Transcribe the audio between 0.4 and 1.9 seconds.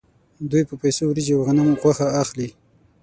دوی په پیسو وریجې او غنم او